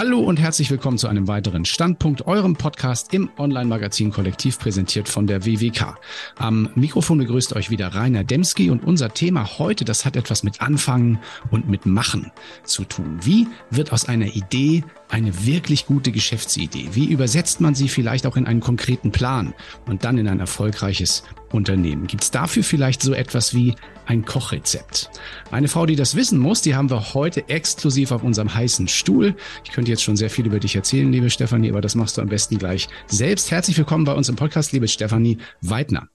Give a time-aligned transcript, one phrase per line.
[0.00, 5.26] Hallo und herzlich willkommen zu einem weiteren Standpunkt, eurem Podcast im Online-Magazin Kollektiv präsentiert von
[5.26, 5.98] der WWK.
[6.38, 10.62] Am Mikrofon begrüßt euch wieder Rainer Demski und unser Thema heute, das hat etwas mit
[10.62, 11.18] Anfangen
[11.50, 12.32] und mit Machen
[12.64, 13.18] zu tun.
[13.20, 16.88] Wie wird aus einer Idee eine wirklich gute Geschäftsidee?
[16.92, 19.52] Wie übersetzt man sie vielleicht auch in einen konkreten Plan
[19.86, 22.06] und dann in ein erfolgreiches Unternehmen?
[22.06, 23.74] Gibt es dafür vielleicht so etwas wie
[24.10, 25.08] ein Kochrezept?
[25.52, 29.36] Eine Frau, die das wissen muss, die haben wir heute exklusiv auf unserem heißen Stuhl.
[29.64, 32.20] Ich könnte jetzt schon sehr viel über dich erzählen, liebe Stefanie, aber das machst du
[32.20, 33.52] am besten gleich selbst.
[33.52, 36.08] Herzlich willkommen bei uns im Podcast, liebe Stefanie Weidner.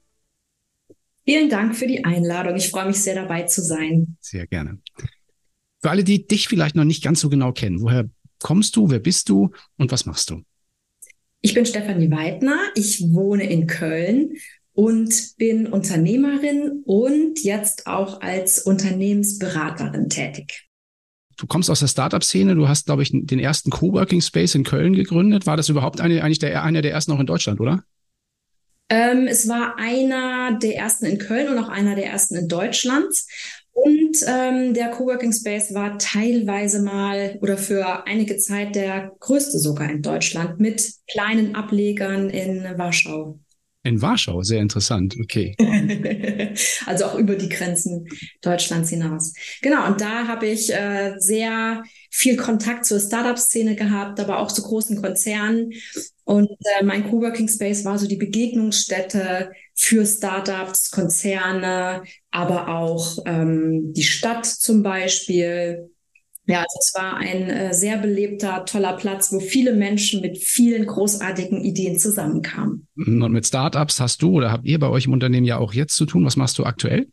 [1.24, 2.54] Vielen Dank für die Einladung.
[2.56, 4.18] Ich freue mich sehr dabei zu sein.
[4.20, 4.78] Sehr gerne.
[5.80, 8.10] Für alle, die dich vielleicht noch nicht ganz so genau kennen, woher
[8.40, 10.42] kommst du, wer bist du und was machst du?
[11.40, 14.34] Ich bin Stefanie Weidner, ich wohne in Köln
[14.76, 20.68] und bin Unternehmerin und jetzt auch als Unternehmensberaterin tätig.
[21.38, 24.92] Du kommst aus der Startup-Szene, du hast, glaube ich, den ersten Coworking Space in Köln
[24.92, 25.46] gegründet.
[25.46, 27.84] War das überhaupt eine, eigentlich der, einer der ersten auch in Deutschland, oder?
[28.88, 33.12] Ähm, es war einer der ersten in Köln und auch einer der ersten in Deutschland.
[33.72, 39.90] Und ähm, der Coworking Space war teilweise mal oder für einige Zeit der größte sogar
[39.90, 43.38] in Deutschland mit kleinen Ablegern in Warschau.
[43.86, 45.54] In Warschau, sehr interessant, okay.
[46.86, 48.08] also auch über die Grenzen
[48.42, 49.32] Deutschlands hinaus.
[49.62, 54.62] Genau, und da habe ich äh, sehr viel Kontakt zur Startup-Szene gehabt, aber auch zu
[54.62, 55.70] großen Konzernen.
[56.24, 63.92] Und äh, mein Coworking Space war so die Begegnungsstätte für Startups, Konzerne, aber auch ähm,
[63.92, 65.90] die Stadt zum Beispiel.
[66.46, 70.86] Ja, also es war ein äh, sehr belebter, toller Platz, wo viele Menschen mit vielen
[70.86, 72.86] großartigen Ideen zusammenkamen.
[72.96, 75.96] Und mit Startups hast du oder habt ihr bei euch im Unternehmen ja auch jetzt
[75.96, 76.24] zu tun.
[76.24, 77.08] Was machst du aktuell?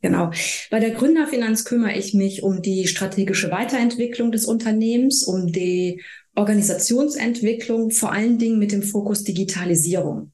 [0.00, 0.32] Genau.
[0.70, 6.02] Bei der Gründerfinanz kümmere ich mich um die strategische Weiterentwicklung des Unternehmens, um die
[6.34, 10.32] Organisationsentwicklung, vor allen Dingen mit dem Fokus Digitalisierung.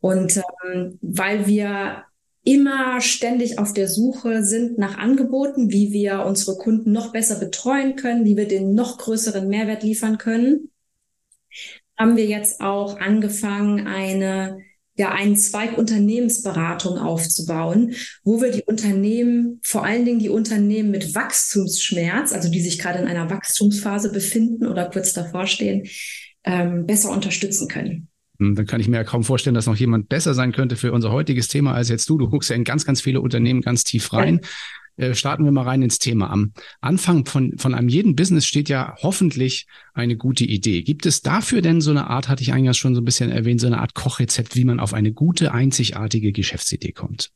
[0.00, 0.36] Und
[0.66, 2.04] ähm, weil wir
[2.42, 7.96] immer ständig auf der Suche sind nach Angeboten, wie wir unsere Kunden noch besser betreuen
[7.96, 10.70] können, wie wir den noch größeren Mehrwert liefern können,
[11.98, 14.58] haben wir jetzt auch angefangen, eine
[15.00, 21.14] ja, einen Zweig Unternehmensberatung aufzubauen, wo wir die Unternehmen, vor allen Dingen die Unternehmen mit
[21.14, 25.88] Wachstumsschmerz, also die sich gerade in einer Wachstumsphase befinden oder kurz davor stehen,
[26.44, 28.09] ähm, besser unterstützen können.
[28.40, 30.92] Hm, dann kann ich mir ja kaum vorstellen, dass noch jemand besser sein könnte für
[30.92, 32.18] unser heutiges Thema als jetzt du.
[32.18, 34.40] Du guckst ja in ganz, ganz viele Unternehmen ganz tief rein.
[34.96, 36.30] Äh, starten wir mal rein ins Thema.
[36.30, 40.82] Am Anfang von, von einem jeden Business steht ja hoffentlich eine gute Idee.
[40.82, 43.60] Gibt es dafür denn so eine Art, hatte ich eingangs schon so ein bisschen erwähnt,
[43.60, 47.30] so eine Art Kochrezept, wie man auf eine gute, einzigartige Geschäftsidee kommt?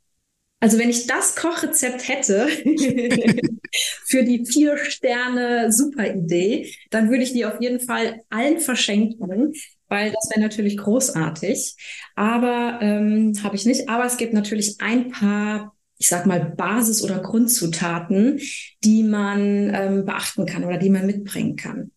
[0.60, 2.48] Also wenn ich das Kochrezept hätte
[4.06, 9.52] für die vier Sterne Superidee, dann würde ich die auf jeden Fall allen verschenken
[9.88, 11.76] weil das wäre natürlich großartig.
[12.14, 13.88] Aber ähm, habe ich nicht.
[13.88, 18.40] Aber es gibt natürlich ein paar, ich sag mal, Basis- oder Grundzutaten,
[18.82, 21.90] die man ähm, beachten kann oder die man mitbringen kann.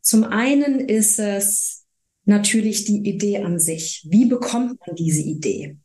[0.00, 1.84] Zum einen ist es
[2.24, 4.06] natürlich die Idee an sich.
[4.08, 5.76] Wie bekommt man diese Idee?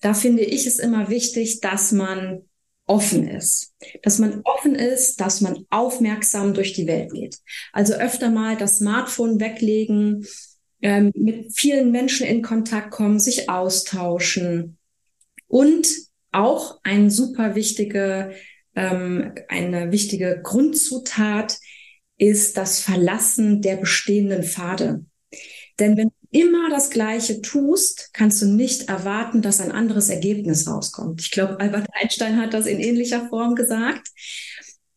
[0.00, 2.42] Da finde ich es immer wichtig, dass man
[2.86, 3.74] offen ist.
[4.02, 7.38] Dass man offen ist, dass man aufmerksam durch die Welt geht.
[7.72, 10.26] Also öfter mal das Smartphone weglegen,
[10.82, 14.78] ähm, mit vielen Menschen in Kontakt kommen, sich austauschen
[15.46, 15.88] und
[16.30, 18.32] auch ein super wichtige,
[18.74, 21.58] ähm, eine wichtige Grundzutat
[22.18, 25.04] ist das Verlassen der bestehenden Pfade.
[25.78, 30.68] Denn wenn du immer das Gleiche tust, kannst du nicht erwarten, dass ein anderes Ergebnis
[30.68, 31.20] rauskommt.
[31.20, 34.08] Ich glaube, Albert Einstein hat das in ähnlicher Form gesagt.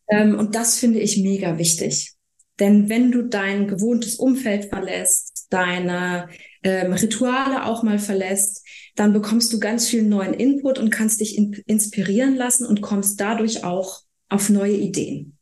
[0.08, 2.12] Ähm, und das finde ich mega wichtig.
[2.58, 6.28] Denn wenn du dein gewohntes Umfeld verlässt, deine
[6.62, 11.36] ähm, Rituale auch mal verlässt, dann bekommst du ganz viel neuen Input und kannst dich
[11.36, 15.38] in inspirieren lassen und kommst dadurch auch auf neue Ideen.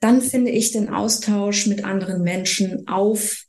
[0.00, 3.44] Dann finde ich den Austausch mit anderen Menschen auf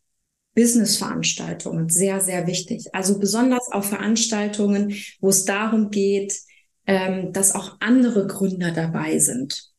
[0.56, 2.94] Business-Veranstaltungen sehr, sehr wichtig.
[2.94, 6.39] Also besonders auf Veranstaltungen, wo es darum geht,
[6.85, 9.72] ähm, dass auch andere Gründer dabei sind.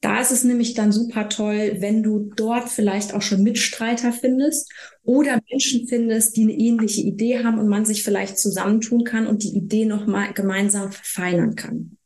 [0.00, 4.72] Da ist es nämlich dann super toll, wenn du dort vielleicht auch schon Mitstreiter findest
[5.02, 9.42] oder Menschen findest, die eine ähnliche Idee haben und man sich vielleicht zusammentun kann und
[9.42, 11.98] die Idee nochmal gemeinsam verfeinern kann.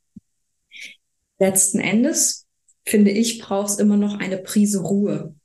[1.39, 2.45] Letzten Endes,
[2.85, 5.35] finde ich, brauchst immer noch eine Prise Ruhe.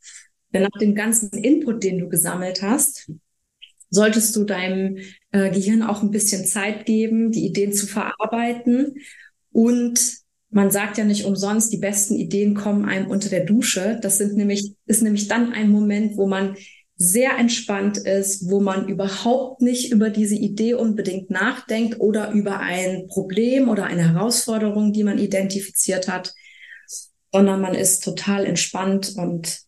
[0.52, 3.12] Denn nach dem ganzen Input, den du gesammelt hast,
[3.90, 4.98] solltest du deinem
[5.30, 8.94] äh, Gehirn auch ein bisschen Zeit geben, die Ideen zu verarbeiten
[9.52, 10.19] und
[10.50, 13.98] man sagt ja nicht umsonst, die besten Ideen kommen einem unter der Dusche.
[14.02, 16.56] Das sind nämlich, ist nämlich dann ein Moment, wo man
[16.96, 23.06] sehr entspannt ist, wo man überhaupt nicht über diese Idee unbedingt nachdenkt oder über ein
[23.06, 26.34] Problem oder eine Herausforderung, die man identifiziert hat,
[27.32, 29.60] sondern man ist total entspannt und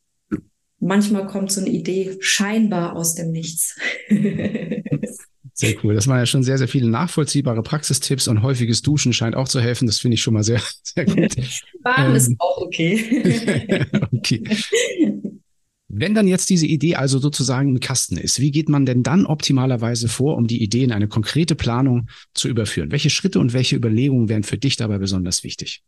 [0.79, 3.79] manchmal kommt so eine Idee scheinbar aus dem Nichts.
[5.54, 5.94] Sehr cool.
[5.94, 9.60] Das waren ja schon sehr, sehr viele nachvollziehbare Praxistipps und häufiges Duschen scheint auch zu
[9.60, 9.87] helfen.
[9.87, 11.37] Das finde ich schon mal sehr, sehr gut.
[11.82, 13.87] Baden ähm, ist auch okay.
[14.12, 14.43] okay.
[15.94, 19.26] Wenn dann jetzt diese Idee also sozusagen im Kasten ist, wie geht man denn dann
[19.26, 22.90] optimalerweise vor, um die Idee in eine konkrete Planung zu überführen?
[22.90, 25.82] Welche Schritte und welche Überlegungen wären für dich dabei besonders wichtig?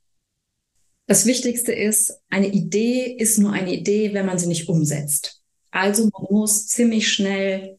[1.06, 5.42] Das Wichtigste ist, eine Idee ist nur eine Idee, wenn man sie nicht umsetzt.
[5.70, 7.78] Also man muss ziemlich schnell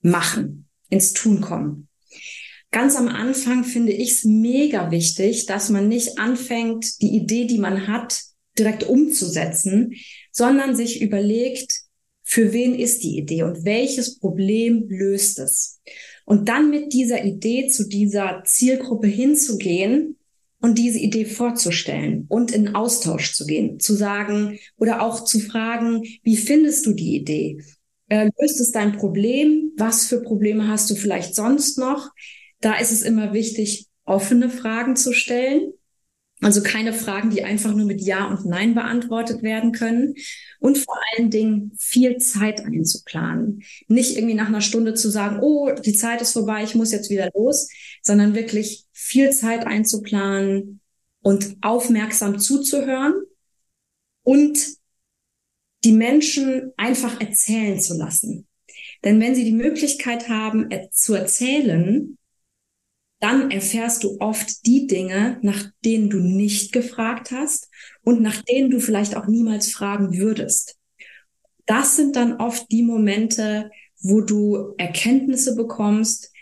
[0.00, 1.88] machen, ins Tun kommen.
[2.70, 7.58] Ganz am Anfang finde ich es mega wichtig, dass man nicht anfängt, die Idee, die
[7.58, 8.20] man hat,
[8.58, 9.94] direkt umzusetzen,
[10.32, 11.84] sondern sich überlegt,
[12.22, 15.80] für wen ist die Idee und welches Problem löst es?
[16.24, 20.16] Und dann mit dieser Idee zu dieser Zielgruppe hinzugehen
[20.60, 26.02] und diese Idee vorzustellen und in Austausch zu gehen, zu sagen oder auch zu fragen,
[26.22, 27.62] wie findest du die Idee?
[28.08, 29.72] Äh, löst es dein Problem?
[29.76, 32.10] Was für Probleme hast du vielleicht sonst noch?
[32.60, 35.72] Da ist es immer wichtig, offene Fragen zu stellen
[36.44, 40.14] also keine Fragen, die einfach nur mit Ja und Nein beantwortet werden können.
[40.58, 43.62] Und vor allen Dingen viel Zeit einzuplanen.
[43.88, 47.08] Nicht irgendwie nach einer Stunde zu sagen, oh, die Zeit ist vorbei, ich muss jetzt
[47.08, 47.68] wieder los,
[48.02, 50.80] sondern wirklich viel Zeit einzuplanen
[51.22, 53.14] und aufmerksam zuzuhören
[54.22, 54.58] und
[55.84, 58.46] die Menschen einfach erzählen zu lassen.
[59.04, 62.16] Denn wenn sie die Möglichkeit haben, zu erzählen,
[63.20, 67.70] dann erfährst du oft die Dinge, nach denen du nicht gefragt hast
[68.02, 70.76] und nach denen du vielleicht auch niemals fragen würdest.
[71.66, 73.70] Das sind dann oft die Momente,
[74.00, 76.32] wo du Erkenntnisse bekommst,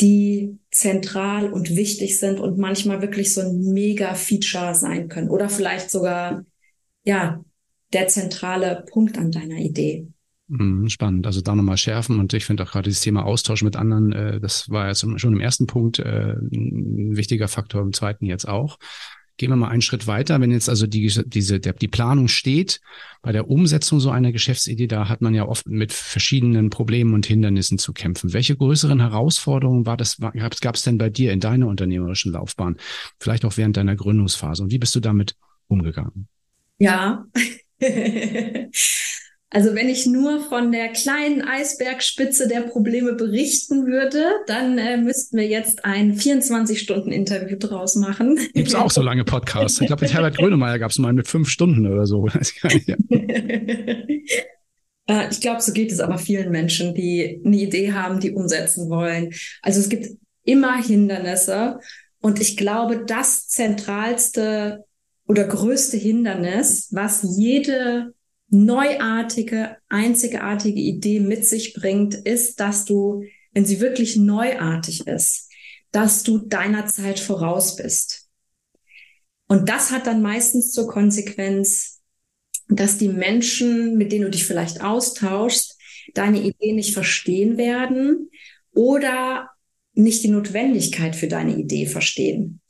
[0.00, 5.90] die zentral und wichtig sind und manchmal wirklich so ein Mega-Feature sein können oder vielleicht
[5.90, 6.44] sogar,
[7.04, 7.44] ja,
[7.94, 10.08] der zentrale Punkt an deiner Idee.
[10.48, 11.26] Mhm, spannend.
[11.26, 14.40] Also da nochmal schärfen und ich finde auch gerade dieses Thema Austausch mit anderen, äh,
[14.40, 18.78] das war ja schon im ersten Punkt äh, ein wichtiger Faktor, im zweiten jetzt auch.
[19.36, 20.40] Gehen wir mal einen Schritt weiter.
[20.40, 22.80] Wenn jetzt also die, diese, der, die Planung steht,
[23.20, 27.26] bei der Umsetzung so einer Geschäftsidee, da hat man ja oft mit verschiedenen Problemen und
[27.26, 28.32] Hindernissen zu kämpfen.
[28.32, 32.76] Welche größeren Herausforderungen war das, gab es denn bei dir in deiner unternehmerischen Laufbahn?
[33.18, 34.62] Vielleicht auch während deiner Gründungsphase.
[34.62, 35.34] Und wie bist du damit
[35.66, 36.28] umgegangen?
[36.78, 37.24] Ja.
[39.54, 45.36] Also wenn ich nur von der kleinen Eisbergspitze der Probleme berichten würde, dann äh, müssten
[45.36, 48.36] wir jetzt ein 24-Stunden-Interview draus machen.
[48.52, 49.80] Gibt es auch so lange Podcasts?
[49.80, 52.26] Ich glaube, mit Herbert Grönemeyer gab es mal mit fünf Stunden oder so.
[55.06, 58.88] Äh, ich glaube, so geht es aber vielen Menschen, die eine Idee haben, die umsetzen
[58.88, 59.34] wollen.
[59.60, 61.78] Also es gibt immer Hindernisse.
[62.22, 64.86] Und ich glaube, das zentralste
[65.26, 68.14] oder größte Hindernis, was jede
[68.48, 75.50] neuartige, einzigartige Idee mit sich bringt, ist, dass du, wenn sie wirklich neuartig ist,
[75.90, 78.28] dass du deiner Zeit voraus bist.
[79.48, 82.02] Und das hat dann meistens zur Konsequenz,
[82.68, 85.78] dass die Menschen, mit denen du dich vielleicht austauschst,
[86.14, 88.30] deine Idee nicht verstehen werden
[88.72, 89.50] oder
[89.92, 92.60] nicht die Notwendigkeit für deine Idee verstehen.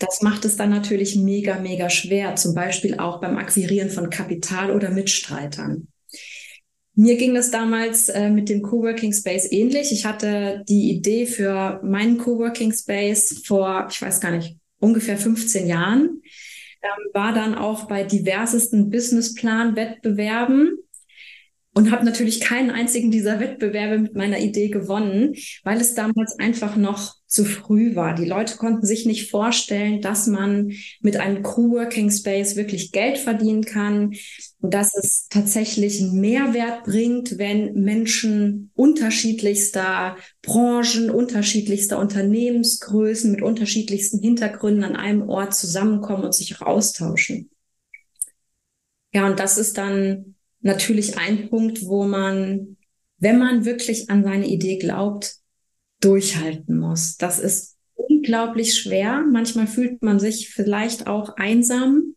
[0.00, 4.70] Das macht es dann natürlich mega, mega schwer, zum Beispiel auch beim Akquirieren von Kapital
[4.70, 5.88] oder Mitstreitern.
[6.94, 9.92] Mir ging das damals äh, mit dem Coworking Space ähnlich.
[9.92, 15.66] Ich hatte die Idee für meinen Coworking Space vor, ich weiß gar nicht, ungefähr 15
[15.66, 16.22] Jahren.
[16.82, 20.78] Ähm, war dann auch bei diversesten Businessplan-Wettbewerben
[21.74, 26.76] und habe natürlich keinen einzigen dieser Wettbewerbe mit meiner Idee gewonnen, weil es damals einfach
[26.76, 28.14] noch zu früh war.
[28.14, 33.64] Die Leute konnten sich nicht vorstellen, dass man mit einem Coworking Space wirklich Geld verdienen
[33.64, 34.12] kann
[34.62, 44.84] dass es tatsächlich einen Mehrwert bringt, wenn Menschen unterschiedlichster Branchen, unterschiedlichster Unternehmensgrößen mit unterschiedlichsten Hintergründen
[44.84, 47.50] an einem Ort zusammenkommen und sich auch austauschen.
[49.12, 52.76] Ja, und das ist dann natürlich ein Punkt, wo man,
[53.16, 55.36] wenn man wirklich an seine Idee glaubt,
[56.00, 57.16] durchhalten muss.
[57.16, 59.24] Das ist unglaublich schwer.
[59.30, 62.14] Manchmal fühlt man sich vielleicht auch einsam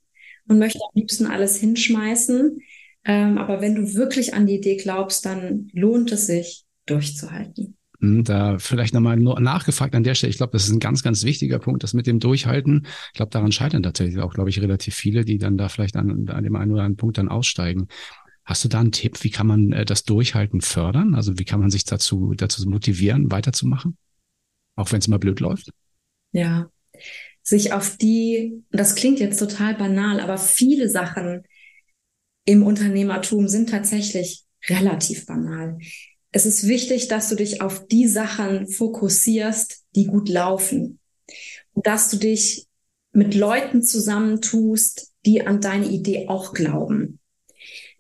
[0.48, 2.60] und möchte am liebsten alles hinschmeißen.
[3.06, 7.76] Ähm, aber wenn du wirklich an die Idee glaubst, dann lohnt es sich, durchzuhalten.
[8.00, 10.30] Hm, da vielleicht nochmal nachgefragt an der Stelle.
[10.30, 12.86] Ich glaube, das ist ein ganz, ganz wichtiger Punkt, das mit dem Durchhalten.
[13.08, 16.30] Ich glaube, daran scheitern tatsächlich auch, glaube ich, relativ viele, die dann da vielleicht an,
[16.30, 17.88] an dem einen oder anderen Punkt dann aussteigen.
[18.46, 19.24] Hast du da einen Tipp?
[19.24, 21.16] Wie kann man äh, das Durchhalten fördern?
[21.16, 23.98] Also wie kann man sich dazu, dazu motivieren, weiterzumachen?
[24.76, 25.70] Auch wenn es mal blöd läuft?
[26.32, 26.70] Ja,
[27.42, 31.44] sich auf die, das klingt jetzt total banal, aber viele Sachen
[32.46, 35.78] im Unternehmertum sind tatsächlich relativ banal.
[36.32, 41.00] Es ist wichtig, dass du dich auf die Sachen fokussierst, die gut laufen.
[41.74, 42.68] Und dass du dich
[43.12, 47.20] mit Leuten zusammentust, die an deine Idee auch glauben.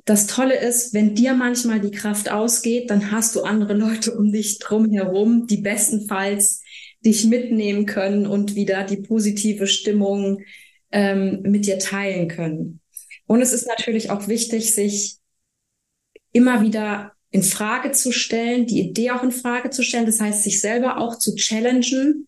[0.05, 4.31] Das Tolle ist, wenn dir manchmal die Kraft ausgeht, dann hast du andere Leute um
[4.31, 6.61] dich drum herum, die bestenfalls
[7.05, 10.41] dich mitnehmen können und wieder die positive Stimmung
[10.91, 12.81] ähm, mit dir teilen können.
[13.25, 15.17] Und es ist natürlich auch wichtig, sich
[16.33, 20.05] immer wieder in Frage zu stellen, die Idee auch in Frage zu stellen.
[20.05, 22.27] Das heißt, sich selber auch zu challengen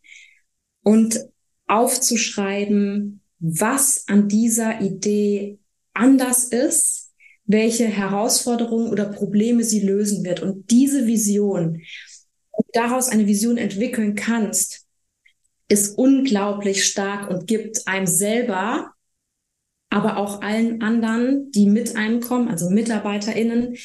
[0.81, 1.19] und
[1.67, 5.59] aufzuschreiben, was an dieser Idee
[5.93, 7.04] anders ist
[7.45, 10.41] welche Herausforderungen oder Probleme sie lösen wird.
[10.41, 11.81] Und diese Vision,
[12.73, 14.85] daraus eine Vision entwickeln kannst,
[15.67, 18.91] ist unglaublich stark und gibt einem selber,
[19.89, 23.75] aber auch allen anderen, die mit einem kommen, also MitarbeiterInnen,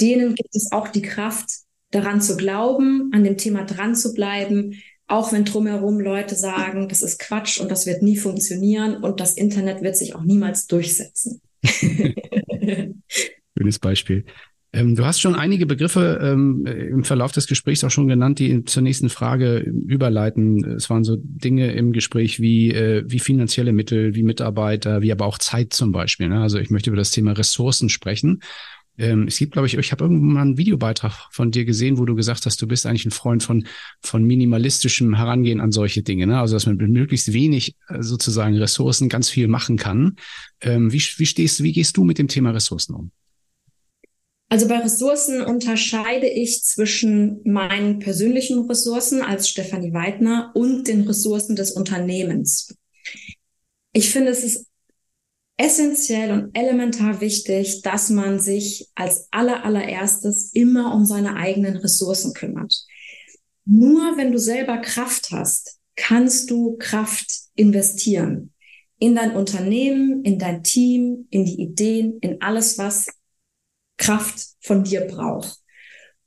[0.00, 1.48] denen gibt es auch die Kraft,
[1.90, 4.74] daran zu glauben, an dem Thema dran zu bleiben,
[5.06, 9.34] auch wenn drumherum Leute sagen, das ist Quatsch und das wird nie funktionieren und das
[9.34, 11.40] Internet wird sich auch niemals durchsetzen.
[13.56, 14.24] Schönes Beispiel.
[14.72, 18.64] Ähm, du hast schon einige Begriffe ähm, im Verlauf des Gesprächs auch schon genannt, die
[18.64, 20.64] zur nächsten Frage überleiten.
[20.64, 25.24] Es waren so Dinge im Gespräch wie, äh, wie finanzielle Mittel, wie Mitarbeiter, wie aber
[25.24, 26.28] auch Zeit zum Beispiel.
[26.28, 26.40] Ne?
[26.40, 28.40] Also ich möchte über das Thema Ressourcen sprechen.
[28.98, 32.04] Ähm, es gibt, glaube ich, ich habe irgendwann mal einen Videobeitrag von dir gesehen, wo
[32.04, 33.66] du gesagt hast, du bist eigentlich ein Freund von,
[34.00, 36.26] von minimalistischem Herangehen an solche Dinge.
[36.26, 36.38] Ne?
[36.38, 40.16] Also, dass man mit möglichst wenig äh, sozusagen Ressourcen ganz viel machen kann.
[40.60, 43.10] Ähm, wie, wie stehst, wie gehst du mit dem Thema Ressourcen um?
[44.48, 51.56] Also bei Ressourcen unterscheide ich zwischen meinen persönlichen Ressourcen als Stefanie Weidner und den Ressourcen
[51.56, 52.76] des Unternehmens.
[53.92, 54.66] Ich finde, es ist
[55.56, 62.34] essentiell und elementar wichtig, dass man sich als aller, allererstes immer um seine eigenen Ressourcen
[62.34, 62.84] kümmert.
[63.64, 68.52] Nur wenn du selber Kraft hast, kannst du Kraft investieren.
[68.98, 73.06] In dein Unternehmen, in dein Team, in die Ideen, in alles, was
[73.96, 75.58] Kraft von dir braucht.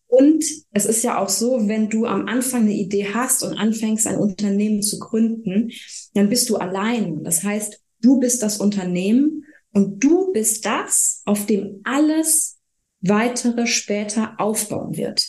[0.08, 4.08] Und es ist ja auch so, wenn du am Anfang eine Idee hast und anfängst,
[4.08, 5.72] ein Unternehmen zu gründen,
[6.14, 7.24] dann bist du allein.
[7.24, 12.60] Das heißt, Du bist das Unternehmen und du bist das, auf dem alles
[13.02, 15.26] weitere später aufbauen wird.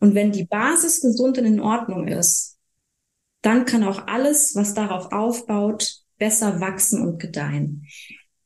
[0.00, 2.58] Und wenn die Basis gesund und in Ordnung ist,
[3.42, 7.86] dann kann auch alles, was darauf aufbaut, besser wachsen und gedeihen.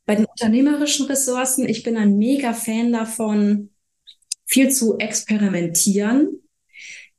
[0.08, 3.68] Bei den unternehmerischen Ressourcen, ich bin ein mega Fan davon,
[4.46, 6.48] viel zu experimentieren,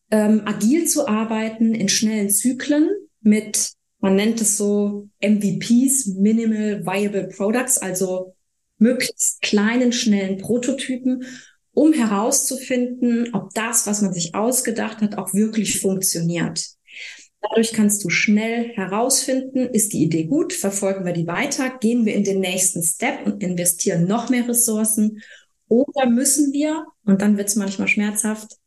[0.09, 2.89] ähm, agil zu arbeiten in schnellen Zyklen
[3.21, 8.33] mit man nennt es so MVPs, Minimal Viable Products, also
[8.79, 11.25] möglichst kleinen, schnellen Prototypen,
[11.73, 16.65] um herauszufinden, ob das, was man sich ausgedacht hat, auch wirklich funktioniert.
[17.41, 22.13] Dadurch kannst du schnell herausfinden, ist die Idee gut, verfolgen wir die weiter, gehen wir
[22.13, 25.21] in den nächsten Step und investieren noch mehr Ressourcen
[25.67, 28.57] oder müssen wir, und dann wird es manchmal schmerzhaft,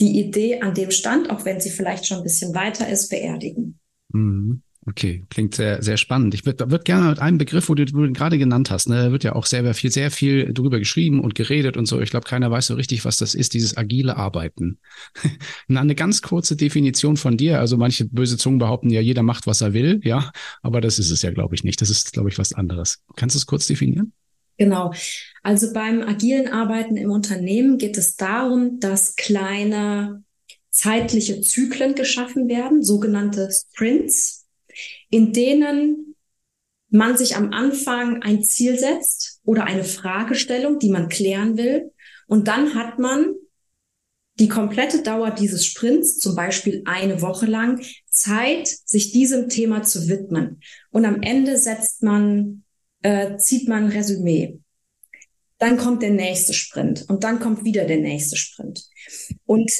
[0.00, 3.78] die Idee an dem Stand, auch wenn sie vielleicht schon ein bisschen weiter ist, beerdigen.
[4.12, 4.62] Mhm.
[4.84, 6.34] Okay, klingt sehr, sehr spannend.
[6.34, 9.22] Ich würde würd gerne mit einem Begriff, wo du, du gerade genannt hast, ne, wird
[9.22, 12.00] ja auch sehr viel, sehr viel drüber geschrieben und geredet und so.
[12.00, 14.80] Ich glaube, keiner weiß so richtig, was das ist, dieses agile Arbeiten.
[15.68, 17.60] Eine ganz kurze Definition von dir.
[17.60, 21.12] Also manche böse Zungen behaupten ja, jeder macht, was er will, ja, aber das ist
[21.12, 21.80] es ja, glaube ich, nicht.
[21.80, 23.04] Das ist, glaube ich, was anderes.
[23.14, 24.12] Kannst du es kurz definieren?
[24.58, 24.92] Genau.
[25.44, 30.24] Also beim agilen Arbeiten im Unternehmen geht es darum, dass kleine
[30.70, 34.41] zeitliche Zyklen geschaffen werden, sogenannte Sprints
[35.10, 36.14] in denen
[36.90, 41.90] man sich am Anfang ein Ziel setzt oder eine Fragestellung, die man klären will.
[42.26, 43.34] Und dann hat man
[44.38, 50.08] die komplette Dauer dieses Sprints, zum Beispiel eine Woche lang, Zeit, sich diesem Thema zu
[50.08, 50.60] widmen.
[50.90, 52.64] Und am Ende setzt man,
[53.02, 54.58] äh, zieht man ein Resümee.
[55.58, 58.84] Dann kommt der nächste Sprint und dann kommt wieder der nächste Sprint.
[59.44, 59.70] Und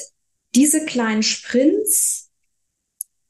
[0.54, 2.21] diese kleinen Sprints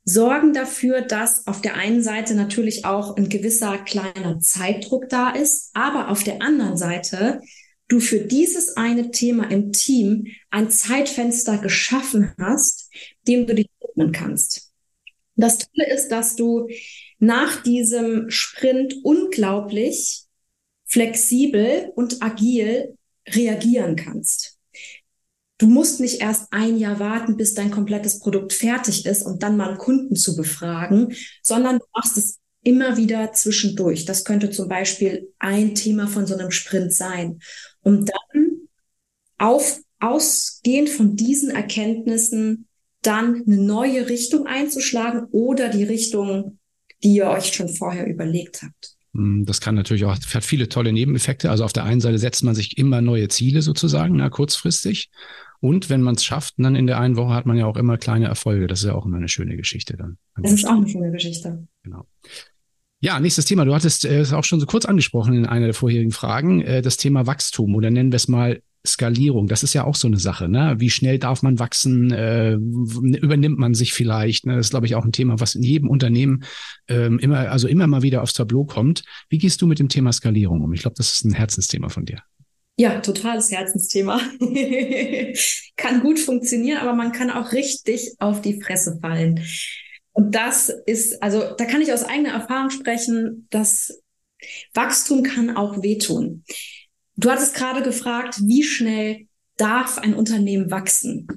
[0.04, 5.70] sorgen dafür, dass auf der einen Seite natürlich auch ein gewisser kleiner Zeitdruck da ist,
[5.74, 7.40] aber auf der anderen Seite
[7.88, 12.90] du für dieses eine Thema im Team ein Zeitfenster geschaffen hast,
[13.28, 14.72] dem du dich widmen kannst.
[15.36, 16.68] Das Tolle ist, dass du
[17.18, 20.24] nach diesem Sprint unglaublich
[20.84, 22.96] flexibel und agil
[23.28, 24.51] reagieren kannst.
[25.62, 29.56] Du musst nicht erst ein Jahr warten, bis dein komplettes Produkt fertig ist und dann
[29.56, 34.04] mal einen Kunden zu befragen, sondern du machst es immer wieder zwischendurch.
[34.04, 37.38] Das könnte zum Beispiel ein Thema von so einem Sprint sein,
[37.82, 38.68] um dann
[39.38, 42.66] auf, ausgehend von diesen Erkenntnissen
[43.00, 46.58] dann eine neue Richtung einzuschlagen oder die Richtung,
[47.04, 48.96] die ihr euch schon vorher überlegt habt.
[49.14, 51.50] Hm, das kann natürlich auch, hat viele tolle Nebeneffekte.
[51.50, 55.08] Also auf der einen Seite setzt man sich immer neue Ziele sozusagen, na, kurzfristig.
[55.62, 57.96] Und wenn man es schafft, dann in der einen Woche hat man ja auch immer
[57.96, 58.66] kleine Erfolge.
[58.66, 60.18] Das ist ja auch immer eine schöne Geschichte dann.
[60.42, 61.68] Das ist auch eine schöne Geschichte.
[61.84, 62.04] Genau.
[62.98, 63.64] Ja, nächstes Thema.
[63.64, 66.82] Du hattest äh, es auch schon so kurz angesprochen in einer der vorherigen Fragen, äh,
[66.82, 69.46] das Thema Wachstum oder nennen wir es mal Skalierung.
[69.46, 70.48] Das ist ja auch so eine Sache.
[70.48, 70.74] Ne?
[70.78, 72.10] Wie schnell darf man wachsen?
[72.10, 74.46] Äh, übernimmt man sich vielleicht?
[74.46, 74.56] Ne?
[74.56, 76.42] Das ist, glaube ich, auch ein Thema, was in jedem Unternehmen
[76.88, 79.04] ähm, immer, also immer mal wieder aufs Tableau kommt.
[79.28, 80.72] Wie gehst du mit dem Thema Skalierung um?
[80.72, 82.22] Ich glaube, das ist ein Herzensthema von dir.
[82.76, 84.20] Ja, totales Herzensthema.
[85.76, 89.44] kann gut funktionieren, aber man kann auch richtig auf die Fresse fallen.
[90.12, 94.02] Und das ist, also da kann ich aus eigener Erfahrung sprechen, dass
[94.74, 96.44] Wachstum kann auch wehtun.
[97.16, 99.26] Du hattest gerade gefragt, wie schnell
[99.56, 101.28] darf ein Unternehmen wachsen?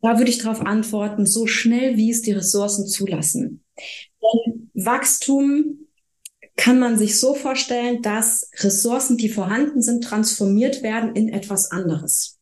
[0.00, 3.64] Da würde ich darauf antworten, so schnell wie es die Ressourcen zulassen.
[4.20, 5.83] Denn Wachstum
[6.56, 12.38] kann man sich so vorstellen, dass Ressourcen, die vorhanden sind, transformiert werden in etwas anderes.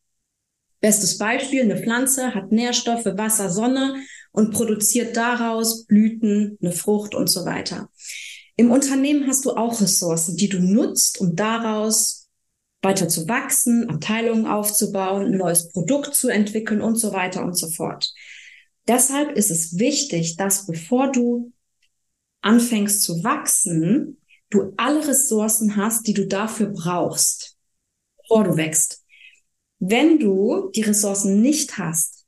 [0.81, 4.03] Bestes Beispiel, eine Pflanze hat Nährstoffe, Wasser, Sonne
[4.33, 7.89] und produziert daraus Blüten, eine Frucht und so weiter.
[8.57, 12.29] Im Unternehmen hast du auch Ressourcen, die du nutzt, um daraus
[12.83, 17.71] weiter zu wachsen, Abteilungen aufzubauen, ein neues Produkt zu entwickeln und so weiter und so
[17.71, 18.13] fort.
[18.89, 21.53] Deshalb ist es wichtig, dass bevor du
[22.43, 24.21] anfängst zu wachsen,
[24.51, 27.57] du alle Ressourcen hast, die du dafür brauchst,
[28.19, 29.05] bevor du wächst.
[29.79, 32.23] Wenn du die Ressourcen nicht hast,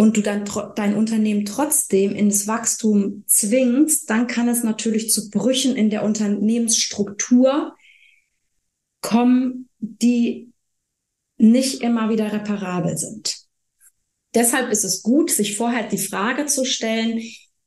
[0.00, 0.44] und du dann
[0.76, 7.74] dein Unternehmen trotzdem ins Wachstum zwingst, dann kann es natürlich zu Brüchen in der Unternehmensstruktur
[9.00, 10.52] kommen, die
[11.36, 13.38] nicht immer wieder reparabel sind.
[14.36, 17.20] Deshalb ist es gut, sich vorher die Frage zu stellen,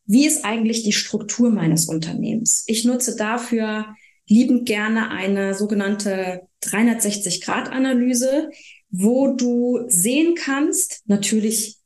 [0.05, 2.63] wie ist eigentlich die Struktur meines Unternehmens?
[2.67, 3.95] Ich nutze dafür
[4.27, 8.49] liebend gerne eine sogenannte 360-Grad-Analyse,
[8.89, 11.77] wo du sehen kannst, natürlich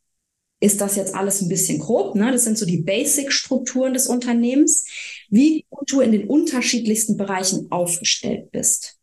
[0.60, 2.15] ist das jetzt alles ein bisschen grob.
[2.15, 2.32] Ne?
[2.32, 4.86] Das sind so die Basic-Strukturen des Unternehmens,
[5.30, 8.97] wie du in den unterschiedlichsten Bereichen aufgestellt bist,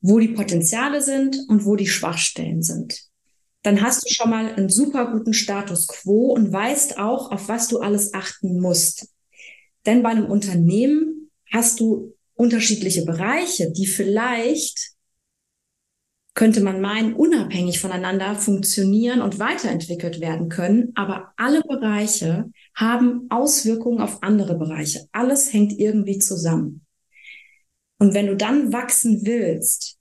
[0.00, 3.07] wo die Potenziale sind und wo die Schwachstellen sind.
[3.68, 7.68] Dann hast du schon mal einen super guten Status quo und weißt auch, auf was
[7.68, 9.12] du alles achten musst.
[9.84, 14.92] Denn bei einem Unternehmen hast du unterschiedliche Bereiche, die vielleicht
[16.32, 20.92] könnte man meinen, unabhängig voneinander funktionieren und weiterentwickelt werden können.
[20.94, 25.08] Aber alle Bereiche haben Auswirkungen auf andere Bereiche.
[25.12, 26.86] Alles hängt irgendwie zusammen.
[27.98, 29.97] Und wenn du dann wachsen willst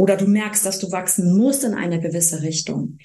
[0.00, 2.98] oder du merkst, dass du wachsen musst in eine gewisse Richtung,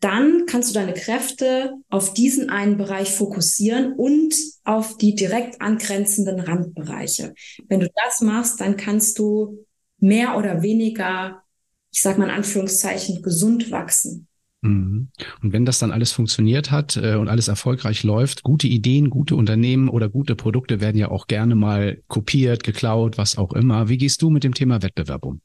[0.00, 6.38] dann kannst du deine Kräfte auf diesen einen Bereich fokussieren und auf die direkt angrenzenden
[6.38, 7.34] Randbereiche.
[7.68, 9.66] Wenn du das machst, dann kannst du
[9.98, 11.42] mehr oder weniger
[11.92, 14.28] ich sage mal in Anführungszeichen, gesund wachsen.
[14.60, 15.08] Mhm.
[15.42, 19.36] Und wenn das dann alles funktioniert hat äh, und alles erfolgreich läuft, gute Ideen, gute
[19.36, 23.88] Unternehmen oder gute Produkte werden ja auch gerne mal kopiert, geklaut, was auch immer.
[23.88, 25.40] Wie gehst du mit dem Thema Wettbewerb um?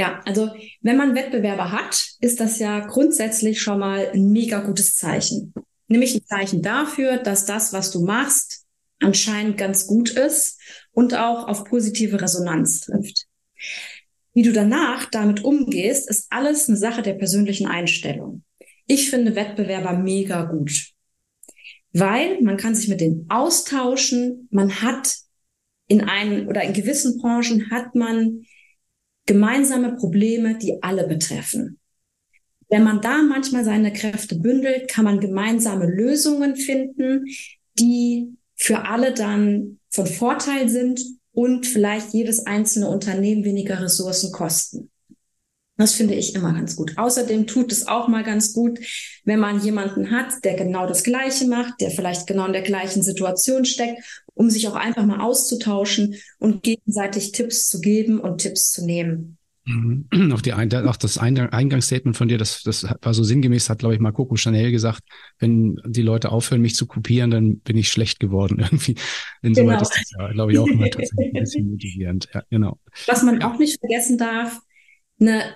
[0.00, 0.48] Ja, also
[0.80, 5.52] wenn man Wettbewerber hat, ist das ja grundsätzlich schon mal ein mega gutes Zeichen.
[5.88, 8.64] Nämlich ein Zeichen dafür, dass das, was du machst,
[9.00, 10.58] anscheinend ganz gut ist
[10.92, 13.26] und auch auf positive Resonanz trifft.
[14.32, 18.42] Wie du danach damit umgehst, ist alles eine Sache der persönlichen Einstellung.
[18.86, 20.92] Ich finde Wettbewerber mega gut,
[21.92, 24.48] weil man kann sich mit denen austauschen.
[24.50, 25.14] Man hat
[25.88, 28.46] in einen oder in gewissen Branchen hat man
[29.26, 31.78] gemeinsame Probleme, die alle betreffen.
[32.68, 37.26] Wenn man da manchmal seine Kräfte bündelt, kann man gemeinsame Lösungen finden,
[37.78, 41.00] die für alle dann von Vorteil sind
[41.32, 44.90] und vielleicht jedes einzelne Unternehmen weniger Ressourcen kosten.
[45.76, 46.98] Das finde ich immer ganz gut.
[46.98, 48.78] Außerdem tut es auch mal ganz gut,
[49.24, 53.02] wenn man jemanden hat, der genau das Gleiche macht, der vielleicht genau in der gleichen
[53.02, 54.02] Situation steckt,
[54.40, 59.36] um sich auch einfach mal auszutauschen und gegenseitig Tipps zu geben und Tipps zu nehmen.
[59.66, 60.08] Mhm.
[60.32, 64.00] Auch, die, auch das Eingangsstatement von dir, das, das war so sinngemäß, hat, glaube ich,
[64.00, 65.02] mal Coco Chanel gesagt,
[65.40, 68.94] wenn die Leute aufhören, mich zu kopieren, dann bin ich schlecht geworden irgendwie.
[69.42, 69.82] Insoweit genau.
[69.82, 72.28] ist das ja, glaube ich, auch immer tatsächlich ein bisschen motivierend.
[72.32, 72.78] Ja, genau.
[73.08, 73.52] Was man ja.
[73.52, 74.58] auch nicht vergessen darf,
[75.20, 75.54] eine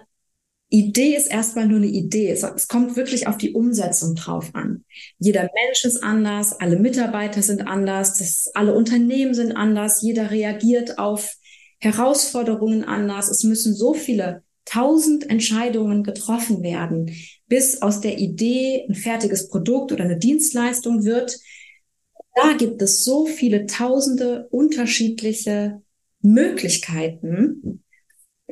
[0.70, 2.30] Idee ist erstmal nur eine Idee.
[2.30, 4.84] Es kommt wirklich auf die Umsetzung drauf an.
[5.18, 10.98] Jeder Mensch ist anders, alle Mitarbeiter sind anders, das, alle Unternehmen sind anders, jeder reagiert
[10.98, 11.36] auf
[11.78, 13.28] Herausforderungen anders.
[13.28, 17.14] Es müssen so viele tausend Entscheidungen getroffen werden,
[17.46, 21.38] bis aus der Idee ein fertiges Produkt oder eine Dienstleistung wird.
[22.34, 25.82] Da gibt es so viele tausende unterschiedliche
[26.20, 27.83] Möglichkeiten,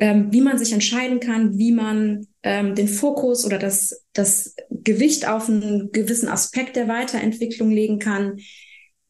[0.03, 5.29] ähm, wie man sich entscheiden kann, wie man ähm, den Fokus oder das, das Gewicht
[5.29, 8.39] auf einen gewissen Aspekt der Weiterentwicklung legen kann.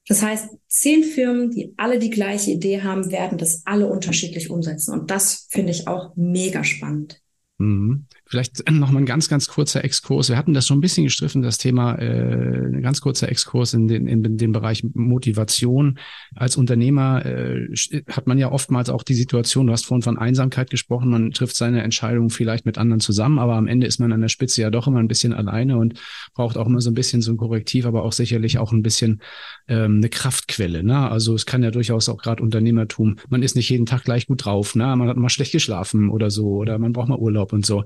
[0.07, 4.92] Das heißt, zehn Firmen, die alle die gleiche Idee haben, werden das alle unterschiedlich umsetzen.
[4.92, 7.22] Und das finde ich auch mega spannend.
[7.57, 8.05] Mhm.
[8.33, 10.31] Vielleicht noch mal ein ganz, ganz kurzer Exkurs.
[10.31, 13.88] Wir hatten das schon ein bisschen gestriffen, das Thema, äh, ein ganz kurzer Exkurs in
[13.88, 15.99] den, in den Bereich Motivation.
[16.35, 17.68] Als Unternehmer äh,
[18.09, 21.57] hat man ja oftmals auch die Situation, du hast vorhin von Einsamkeit gesprochen, man trifft
[21.57, 24.71] seine Entscheidungen vielleicht mit anderen zusammen, aber am Ende ist man an der Spitze ja
[24.71, 26.01] doch immer ein bisschen alleine und
[26.33, 29.21] braucht auch immer so ein bisschen so ein Korrektiv, aber auch sicherlich auch ein bisschen
[29.68, 30.83] ähm, eine Kraftquelle.
[30.83, 31.11] Ne?
[31.11, 34.47] Also es kann ja durchaus auch gerade Unternehmertum, man ist nicht jeden Tag gleich gut
[34.47, 34.97] drauf, ne?
[34.97, 37.85] man hat mal schlecht geschlafen oder so oder man braucht mal Urlaub und so.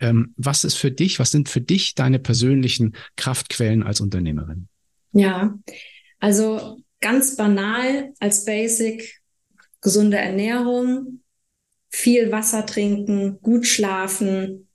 [0.00, 4.68] Ähm, was ist für dich, was sind für dich deine persönlichen Kraftquellen als Unternehmerin?
[5.12, 5.58] Ja,
[6.20, 9.20] also ganz banal als Basic
[9.80, 11.20] gesunde Ernährung,
[11.90, 14.68] viel Wasser trinken, gut schlafen,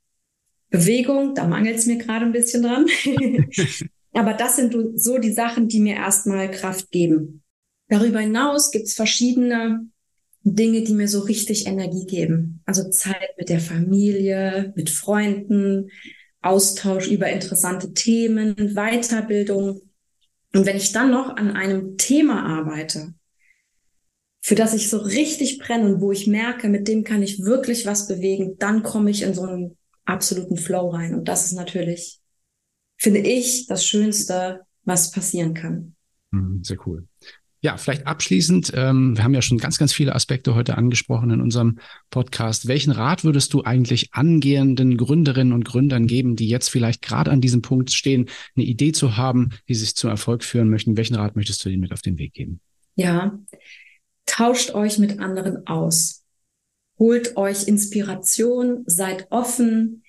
[0.70, 2.88] Bewegung, da mangelt es mir gerade ein bisschen dran.
[4.14, 7.44] Aber das sind so die Sachen, die mir erstmal Kraft geben.
[7.90, 9.88] Darüber hinaus gibt es verschiedene
[10.44, 12.53] Dinge, die mir so richtig Energie geben.
[12.66, 15.90] Also Zeit mit der Familie, mit Freunden,
[16.42, 19.82] Austausch über interessante Themen, Weiterbildung.
[20.54, 23.14] Und wenn ich dann noch an einem Thema arbeite,
[24.42, 27.86] für das ich so richtig brenne und wo ich merke, mit dem kann ich wirklich
[27.86, 31.16] was bewegen, dann komme ich in so einen absoluten Flow rein.
[31.16, 32.20] Und das ist natürlich,
[32.98, 35.96] finde ich, das Schönste, was passieren kann.
[36.32, 37.08] Mhm, sehr cool.
[37.64, 41.40] Ja, vielleicht abschließend, ähm, wir haben ja schon ganz, ganz viele Aspekte heute angesprochen in
[41.40, 42.68] unserem Podcast.
[42.68, 47.40] Welchen Rat würdest du eigentlich angehenden Gründerinnen und Gründern geben, die jetzt vielleicht gerade an
[47.40, 50.98] diesem Punkt stehen, eine Idee zu haben, die sich zum Erfolg führen möchten?
[50.98, 52.60] Welchen Rat möchtest du ihnen mit auf den Weg geben?
[52.96, 53.40] Ja,
[54.26, 56.26] tauscht euch mit anderen aus.
[57.00, 60.04] Holt euch Inspiration, seid offen,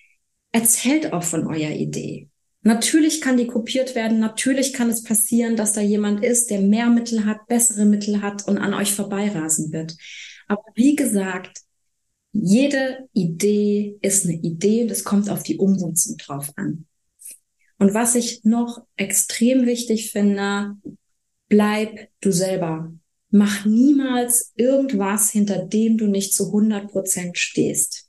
[0.50, 2.28] erzählt auch von eurer Idee.
[2.66, 4.18] Natürlich kann die kopiert werden.
[4.20, 8.48] Natürlich kann es passieren, dass da jemand ist, der mehr Mittel hat, bessere Mittel hat
[8.48, 9.94] und an euch vorbeirasen wird.
[10.48, 11.60] Aber wie gesagt,
[12.32, 16.86] jede Idee ist eine Idee und es kommt auf die Umsetzung drauf an.
[17.78, 20.76] Und was ich noch extrem wichtig finde,
[21.48, 22.94] bleib du selber.
[23.28, 28.08] Mach niemals irgendwas, hinter dem du nicht zu 100 Prozent stehst.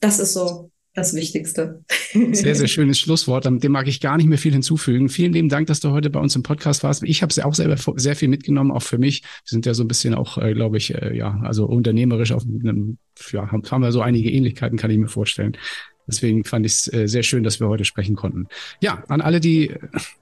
[0.00, 1.84] Das ist so das Wichtigste.
[2.12, 3.46] Sehr, sehr schönes Schlusswort.
[3.46, 5.08] Dem mag ich gar nicht mehr viel hinzufügen.
[5.08, 7.02] Vielen lieben Dank, dass du heute bei uns im Podcast warst.
[7.04, 9.22] Ich habe auch selber sehr viel mitgenommen, auch für mich.
[9.22, 12.42] Wir sind ja so ein bisschen auch, äh, glaube ich, äh, ja, also unternehmerisch auf
[12.42, 12.98] einem,
[13.30, 15.56] ja, haben wir so einige Ähnlichkeiten, kann ich mir vorstellen.
[16.06, 18.48] Deswegen fand ich es äh, sehr schön, dass wir heute sprechen konnten.
[18.80, 19.74] Ja, an alle, die,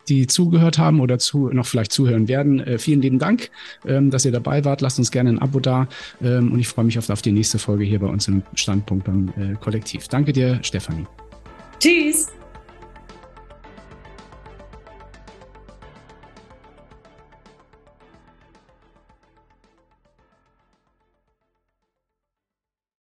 [0.09, 3.51] die zugehört haben oder zu, noch vielleicht zuhören werden, äh, vielen lieben Dank,
[3.87, 4.81] ähm, dass ihr dabei wart.
[4.81, 5.89] Lasst uns gerne ein Abo da
[6.23, 9.05] ähm, und ich freue mich auf, auf die nächste Folge hier bei uns im Standpunkt
[9.05, 10.09] beim äh, Kollektiv.
[10.09, 11.07] Danke dir, Stefanie.
[11.79, 12.40] Tschüss.